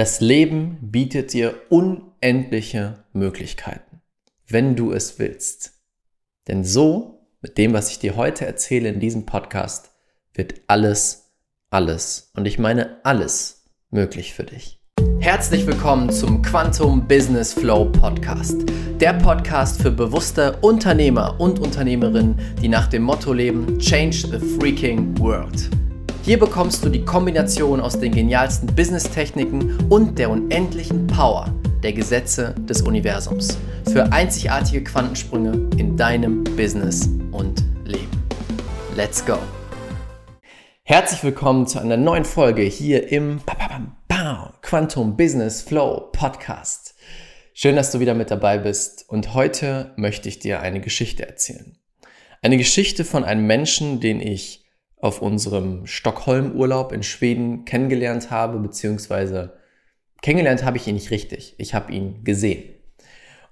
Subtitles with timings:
[0.00, 4.00] Das Leben bietet dir unendliche Möglichkeiten,
[4.46, 5.74] wenn du es willst.
[6.48, 9.90] Denn so, mit dem, was ich dir heute erzähle in diesem Podcast,
[10.32, 11.34] wird alles,
[11.68, 14.80] alles, und ich meine alles, möglich für dich.
[15.18, 18.56] Herzlich willkommen zum Quantum Business Flow Podcast.
[19.02, 25.18] Der Podcast für bewusste Unternehmer und Unternehmerinnen, die nach dem Motto leben, Change the Freaking
[25.18, 25.68] World.
[26.22, 32.54] Hier bekommst du die Kombination aus den genialsten Business-Techniken und der unendlichen Power der Gesetze
[32.68, 33.56] des Universums
[33.90, 38.22] für einzigartige Quantensprünge in deinem Business und Leben.
[38.94, 39.38] Let's go!
[40.82, 43.40] Herzlich willkommen zu einer neuen Folge hier im
[44.60, 46.96] Quantum Business Flow Podcast.
[47.54, 51.78] Schön, dass du wieder mit dabei bist und heute möchte ich dir eine Geschichte erzählen.
[52.42, 54.59] Eine Geschichte von einem Menschen, den ich
[55.00, 59.58] auf unserem Stockholm-Urlaub in Schweden kennengelernt habe, beziehungsweise
[60.22, 61.54] kennengelernt habe ich ihn nicht richtig.
[61.58, 62.74] Ich habe ihn gesehen.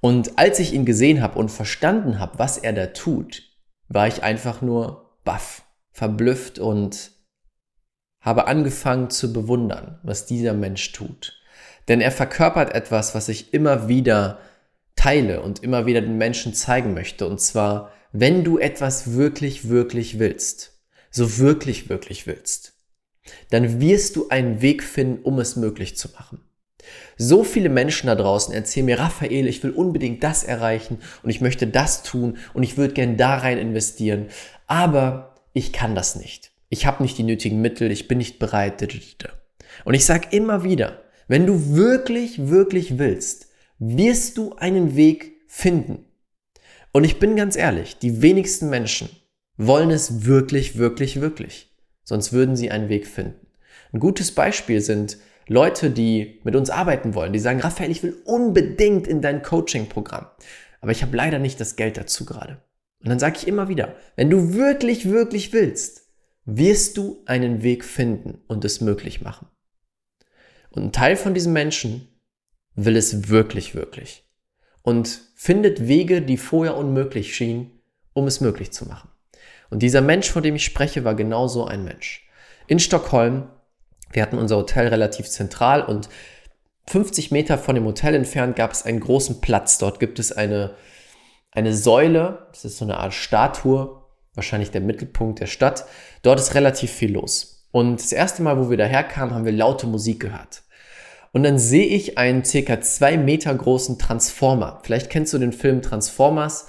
[0.00, 3.42] Und als ich ihn gesehen habe und verstanden habe, was er da tut,
[3.88, 7.12] war ich einfach nur baff, verblüfft und
[8.20, 11.40] habe angefangen zu bewundern, was dieser Mensch tut.
[11.88, 14.38] Denn er verkörpert etwas, was ich immer wieder
[14.96, 17.26] teile und immer wieder den Menschen zeigen möchte.
[17.26, 20.77] Und zwar, wenn du etwas wirklich, wirklich willst,
[21.10, 22.74] so wirklich, wirklich willst,
[23.50, 26.40] dann wirst du einen Weg finden, um es möglich zu machen.
[27.16, 31.40] So viele Menschen da draußen erzählen mir, Raphael, ich will unbedingt das erreichen und ich
[31.40, 34.28] möchte das tun und ich würde gern da rein investieren,
[34.66, 36.52] aber ich kann das nicht.
[36.70, 38.82] Ich habe nicht die nötigen Mittel, ich bin nicht bereit.
[39.84, 46.04] Und ich sage immer wieder, wenn du wirklich, wirklich willst, wirst du einen Weg finden.
[46.92, 49.08] Und ich bin ganz ehrlich, die wenigsten Menschen
[49.58, 51.76] wollen es wirklich, wirklich, wirklich.
[52.04, 53.46] Sonst würden sie einen Weg finden.
[53.92, 58.16] Ein gutes Beispiel sind Leute, die mit uns arbeiten wollen, die sagen, Raphael, ich will
[58.24, 60.26] unbedingt in dein Coaching-Programm,
[60.80, 62.62] aber ich habe leider nicht das Geld dazu gerade.
[63.02, 66.08] Und dann sage ich immer wieder, wenn du wirklich, wirklich willst,
[66.44, 69.48] wirst du einen Weg finden und es möglich machen.
[70.70, 72.08] Und ein Teil von diesen Menschen
[72.74, 74.28] will es wirklich, wirklich
[74.82, 77.80] und findet Wege, die vorher unmöglich schienen,
[78.14, 79.07] um es möglich zu machen.
[79.70, 82.28] Und dieser Mensch, von dem ich spreche, war genau so ein Mensch.
[82.66, 83.48] In Stockholm,
[84.12, 86.08] wir hatten unser Hotel relativ zentral und
[86.86, 89.76] 50 Meter von dem Hotel entfernt gab es einen großen Platz.
[89.78, 90.74] Dort gibt es eine,
[91.52, 94.02] eine Säule, das ist so eine Art Statue,
[94.34, 95.84] wahrscheinlich der Mittelpunkt der Stadt.
[96.22, 97.66] Dort ist relativ viel los.
[97.72, 100.62] Und das erste Mal, wo wir daherkamen, haben wir laute Musik gehört.
[101.32, 104.80] Und dann sehe ich einen circa zwei Meter großen Transformer.
[104.82, 106.68] Vielleicht kennst du den Film Transformers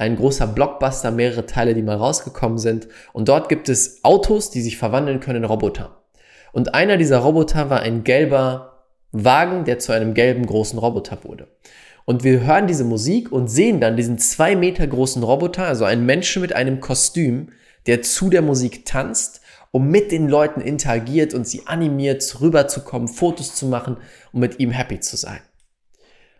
[0.00, 2.88] ein großer Blockbuster, mehrere Teile, die mal rausgekommen sind.
[3.12, 6.02] Und dort gibt es Autos, die sich verwandeln können in Roboter.
[6.52, 11.48] Und einer dieser Roboter war ein gelber Wagen, der zu einem gelben großen Roboter wurde.
[12.06, 16.06] Und wir hören diese Musik und sehen dann diesen zwei Meter großen Roboter, also einen
[16.06, 17.50] Menschen mit einem Kostüm,
[17.86, 23.54] der zu der Musik tanzt und mit den Leuten interagiert und sie animiert, rüberzukommen, Fotos
[23.54, 23.98] zu machen
[24.32, 25.40] und mit ihm happy zu sein.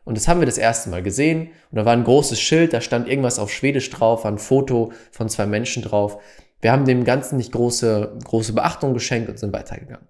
[0.05, 1.49] Und das haben wir das erste Mal gesehen.
[1.71, 4.93] Und da war ein großes Schild, da stand irgendwas auf Schwedisch drauf, war ein Foto
[5.11, 6.21] von zwei Menschen drauf.
[6.61, 10.09] Wir haben dem Ganzen nicht große, große Beachtung geschenkt und sind weitergegangen.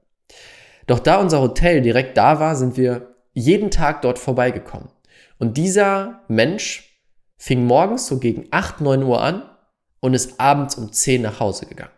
[0.87, 4.89] Doch da unser Hotel direkt da war, sind wir jeden Tag dort vorbeigekommen.
[5.39, 7.03] Und dieser Mensch
[7.37, 9.43] fing morgens so gegen 8, 9 Uhr an
[10.01, 11.93] und ist abends um 10 nach Hause gegangen.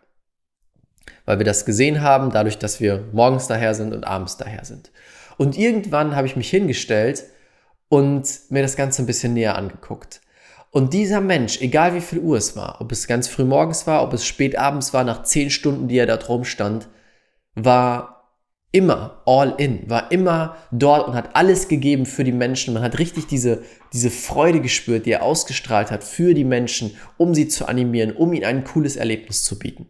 [1.25, 4.91] Weil wir das gesehen haben, dadurch, dass wir morgens daher sind und abends daher sind.
[5.37, 7.25] Und irgendwann habe ich mich hingestellt
[7.93, 10.21] und mir das Ganze ein bisschen näher angeguckt.
[10.71, 14.01] Und dieser Mensch, egal wie viel Uhr es war, ob es ganz früh morgens war,
[14.01, 16.87] ob es spät abends war, nach zehn Stunden, die er da drum stand,
[17.53, 18.31] war
[18.71, 22.73] immer all in, war immer dort und hat alles gegeben für die Menschen.
[22.73, 23.61] Man hat richtig diese,
[23.93, 28.33] diese Freude gespürt, die er ausgestrahlt hat für die Menschen, um sie zu animieren, um
[28.33, 29.87] ihnen ein cooles Erlebnis zu bieten.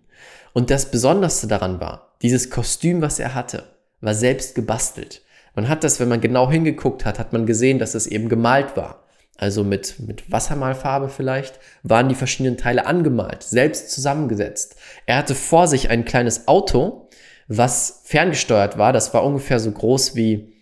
[0.51, 3.63] Und das Besonderste daran war, dieses Kostüm, was er hatte,
[4.01, 5.21] war selbst gebastelt.
[5.55, 8.75] Man hat das, wenn man genau hingeguckt hat, hat man gesehen, dass es eben gemalt
[8.75, 9.03] war.
[9.37, 14.75] Also mit, mit Wassermalfarbe vielleicht waren die verschiedenen Teile angemalt, selbst zusammengesetzt.
[15.05, 17.09] Er hatte vor sich ein kleines Auto,
[17.47, 18.93] was ferngesteuert war.
[18.93, 20.52] Das war ungefähr so groß wie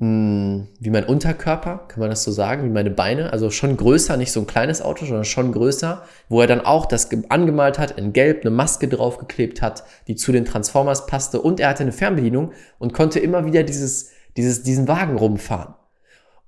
[0.00, 4.16] hm, wie mein Unterkörper, kann man das so sagen, wie meine Beine, also schon größer,
[4.16, 7.92] nicht so ein kleines Auto, sondern schon größer, wo er dann auch das angemalt hat,
[7.92, 11.92] in Gelb eine Maske draufgeklebt hat, die zu den Transformers passte und er hatte eine
[11.92, 15.74] Fernbedienung und konnte immer wieder dieses, dieses, diesen Wagen rumfahren.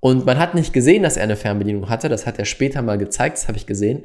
[0.01, 2.97] Und man hat nicht gesehen, dass er eine Fernbedienung hatte, das hat er später mal
[2.97, 4.03] gezeigt, das habe ich gesehen.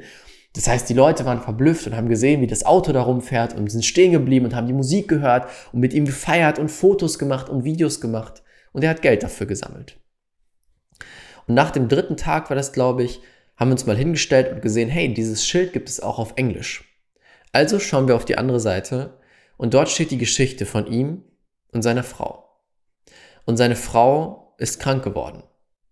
[0.55, 3.69] Das heißt, die Leute waren verblüfft und haben gesehen, wie das Auto da rumfährt und
[3.71, 7.49] sind stehen geblieben und haben die Musik gehört und mit ihm gefeiert und Fotos gemacht
[7.49, 8.43] und Videos gemacht.
[8.73, 9.97] Und er hat Geld dafür gesammelt.
[11.47, 13.21] Und nach dem dritten Tag war das, glaube ich,
[13.55, 16.83] haben wir uns mal hingestellt und gesehen, hey, dieses Schild gibt es auch auf Englisch.
[17.51, 19.19] Also schauen wir auf die andere Seite
[19.57, 21.23] und dort steht die Geschichte von ihm
[21.71, 22.49] und seiner Frau.
[23.45, 25.43] Und seine Frau ist krank geworden.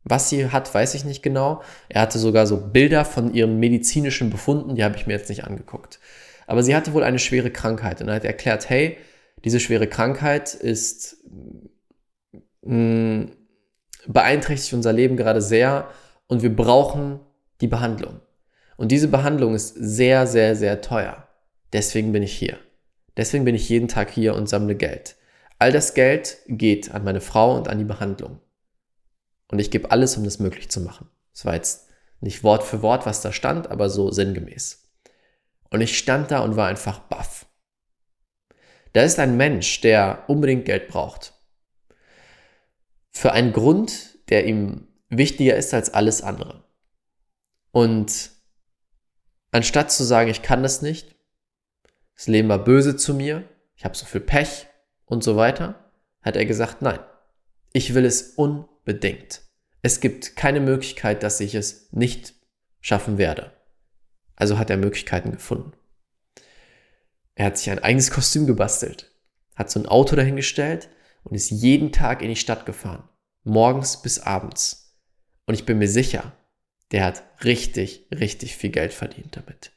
[0.04, 1.62] Was sie hat, weiß ich nicht genau.
[1.88, 5.44] Er hatte sogar so Bilder von ihren medizinischen Befunden, die habe ich mir jetzt nicht
[5.44, 6.00] angeguckt.
[6.48, 8.98] Aber sie hatte wohl eine schwere Krankheit und er hat erklärt, hey,
[9.44, 11.21] diese schwere Krankheit ist
[12.62, 13.28] mh,
[14.08, 15.90] beeinträchtigt unser Leben gerade sehr
[16.28, 17.20] und wir brauchen
[17.62, 18.20] die Behandlung.
[18.78, 21.28] Und diese Behandlung ist sehr, sehr, sehr teuer.
[21.74, 22.58] Deswegen bin ich hier.
[23.18, 25.16] Deswegen bin ich jeden Tag hier und sammle Geld.
[25.60, 28.40] All das Geld geht an meine Frau und an die Behandlung.
[29.52, 31.10] Und ich gebe alles, um das möglich zu machen.
[31.34, 31.90] Das war jetzt
[32.22, 34.90] nicht Wort für Wort, was da stand, aber so sinngemäß.
[35.70, 37.46] Und ich stand da und war einfach baff.
[38.94, 41.31] Da ist ein Mensch, der unbedingt Geld braucht.
[43.12, 46.64] Für einen Grund, der ihm wichtiger ist als alles andere.
[47.72, 48.32] Und
[49.52, 51.16] anstatt zu sagen, ich kann das nicht,
[52.16, 54.68] das Leben war böse zu mir, ich habe so viel Pech
[55.06, 55.92] und so weiter,
[56.22, 57.00] hat er gesagt, nein,
[57.74, 59.42] ich will es unbedingt.
[59.82, 62.36] Es gibt keine Möglichkeit, dass ich es nicht
[62.80, 63.52] schaffen werde.
[64.36, 65.74] Also hat er Möglichkeiten gefunden.
[67.36, 69.12] Er hat sich ein eigenes Kostüm gebastelt,
[69.56, 70.90] hat so ein Auto dahingestellt
[71.24, 73.08] und ist jeden Tag in die Stadt gefahren.
[73.44, 74.98] Morgens bis abends.
[75.46, 76.34] Und ich bin mir sicher,
[76.92, 79.72] der hat richtig, richtig viel Geld verdient damit.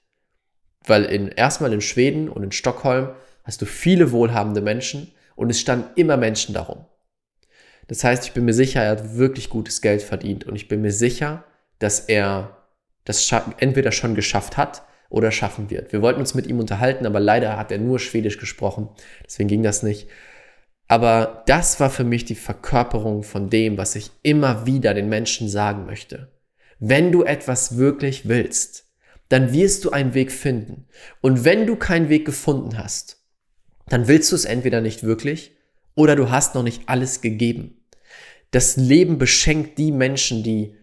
[0.86, 5.60] Weil in, erstmal in Schweden und in Stockholm hast du viele wohlhabende Menschen und es
[5.60, 6.84] standen immer Menschen darum.
[7.88, 10.80] Das heißt, ich bin mir sicher, er hat wirklich gutes Geld verdient und ich bin
[10.80, 11.44] mir sicher,
[11.78, 12.56] dass er
[13.04, 15.92] das entweder schon geschafft hat oder schaffen wird.
[15.92, 18.88] Wir wollten uns mit ihm unterhalten, aber leider hat er nur Schwedisch gesprochen,
[19.24, 20.08] deswegen ging das nicht.
[20.88, 25.48] Aber das war für mich die Verkörperung von dem, was ich immer wieder den Menschen
[25.48, 26.32] sagen möchte.
[26.78, 28.84] Wenn du etwas wirklich willst,
[29.28, 30.86] dann wirst du einen Weg finden.
[31.20, 33.22] Und wenn du keinen Weg gefunden hast,
[33.88, 35.52] dann willst du es entweder nicht wirklich
[35.94, 37.80] oder du hast noch nicht alles gegeben.
[38.50, 40.76] Das Leben beschenkt die Menschen, die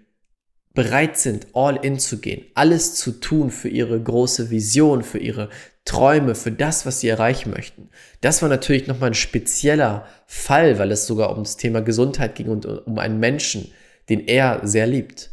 [0.73, 5.49] bereit sind, all in zu gehen, alles zu tun für ihre große Vision, für ihre
[5.85, 7.89] Träume, für das, was sie erreichen möchten.
[8.21, 12.49] Das war natürlich nochmal ein spezieller Fall, weil es sogar um das Thema Gesundheit ging
[12.49, 13.71] und um einen Menschen,
[14.09, 15.31] den er sehr liebt.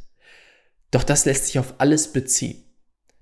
[0.90, 2.64] Doch das lässt sich auf alles beziehen.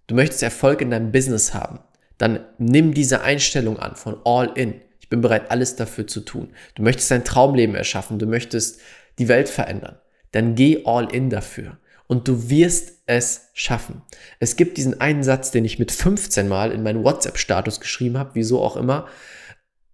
[0.06, 1.80] Du möchtest Erfolg in deinem Business haben,
[2.16, 4.80] dann nimm diese Einstellung an von all in.
[5.00, 6.52] Ich bin bereit, alles dafür zu tun.
[6.76, 8.80] Du möchtest dein Traumleben erschaffen, du möchtest
[9.18, 9.98] die Welt verändern.
[10.30, 14.02] Dann geh all in dafür und du wirst es schaffen.
[14.38, 18.30] Es gibt diesen einen Satz, den ich mit 15 Mal in meinen WhatsApp-Status geschrieben habe,
[18.34, 19.06] wieso auch immer.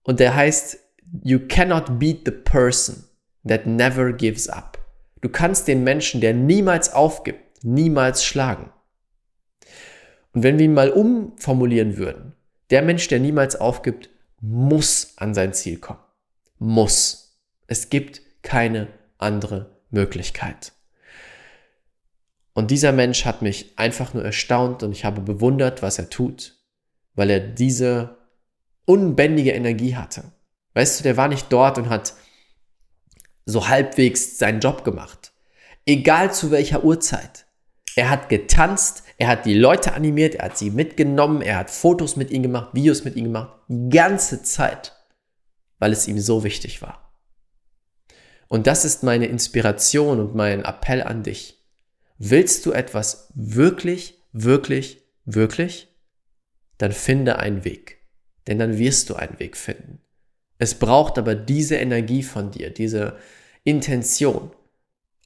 [0.03, 0.79] Und der heißt,
[1.23, 3.05] You cannot beat the person
[3.47, 4.79] that never gives up.
[5.21, 8.71] Du kannst den Menschen, der niemals aufgibt, niemals schlagen.
[10.33, 12.35] Und wenn wir ihn mal umformulieren würden,
[12.71, 14.09] der Mensch, der niemals aufgibt,
[14.41, 16.01] muss an sein Ziel kommen.
[16.59, 17.39] Muss.
[17.67, 18.89] Es gibt keine
[19.19, 20.73] andere Möglichkeit.
[22.55, 26.59] Und dieser Mensch hat mich einfach nur erstaunt und ich habe bewundert, was er tut,
[27.15, 28.19] weil er diese
[28.85, 30.33] unbändige Energie hatte.
[30.75, 32.15] Weißt du, der war nicht dort und hat
[33.45, 35.33] so halbwegs seinen Job gemacht.
[35.87, 37.47] Egal zu welcher Uhrzeit.
[37.95, 42.17] Er hat getanzt, er hat die Leute animiert, er hat sie mitgenommen, er hat Fotos
[42.17, 44.93] mit ihnen gemacht, Videos mit ihnen gemacht, die ganze Zeit,
[45.79, 47.13] weil es ihm so wichtig war.
[48.49, 51.62] Und das ist meine Inspiration und mein Appell an dich.
[52.25, 55.89] Willst du etwas wirklich, wirklich, wirklich?
[56.79, 57.99] Dann finde einen Weg.
[58.47, 59.99] Denn dann wirst du einen Weg finden.
[60.57, 63.17] Es braucht aber diese Energie von dir, diese
[63.65, 64.53] Intention.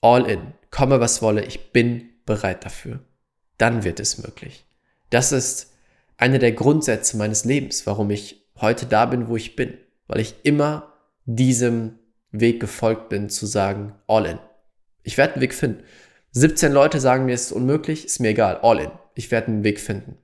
[0.01, 0.55] All in.
[0.71, 3.01] Komme was wolle, ich bin bereit dafür.
[3.59, 4.65] Dann wird es möglich.
[5.11, 5.75] Das ist
[6.17, 9.77] einer der Grundsätze meines Lebens, warum ich heute da bin, wo ich bin.
[10.07, 10.95] Weil ich immer
[11.27, 11.99] diesem
[12.31, 14.39] Weg gefolgt bin, zu sagen, all in.
[15.03, 15.85] Ich werde einen Weg finden.
[16.39, 18.91] 17 Leute sagen mir, es ist unmöglich, ist mir egal, all in.
[19.15, 20.19] Ich werde einen Weg finden.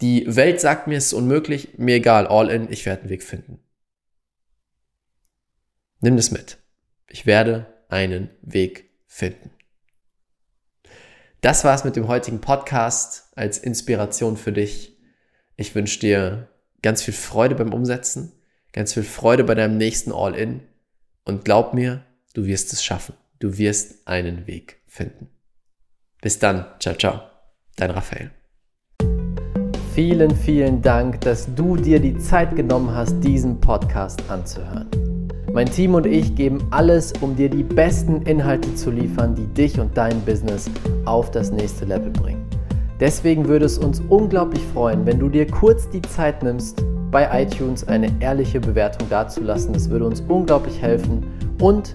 [0.00, 3.22] Die Welt sagt mir, es ist unmöglich, mir egal, all in, ich werde einen Weg
[3.22, 3.60] finden.
[6.00, 6.58] Nimm das mit.
[7.08, 9.52] Ich werde einen Weg finden.
[11.40, 14.98] Das war's mit dem heutigen Podcast als Inspiration für dich.
[15.54, 16.48] Ich wünsche dir
[16.82, 18.32] ganz viel Freude beim Umsetzen,
[18.72, 20.62] ganz viel Freude bei deinem nächsten All-In
[21.22, 22.04] und glaub mir,
[22.34, 23.14] du wirst es schaffen.
[23.38, 25.28] Du wirst einen Weg finden.
[26.20, 26.66] Bis dann.
[26.80, 27.20] Ciao, ciao.
[27.76, 28.30] Dein Raphael.
[29.94, 34.88] Vielen, vielen Dank, dass du dir die Zeit genommen hast, diesen Podcast anzuhören.
[35.52, 39.80] Mein Team und ich geben alles, um dir die besten Inhalte zu liefern, die dich
[39.80, 40.70] und dein Business
[41.04, 42.46] auf das nächste Level bringen.
[43.00, 47.86] Deswegen würde es uns unglaublich freuen, wenn du dir kurz die Zeit nimmst, bei iTunes
[47.88, 49.72] eine ehrliche Bewertung dazulassen.
[49.72, 51.24] Das würde uns unglaublich helfen.
[51.60, 51.94] Und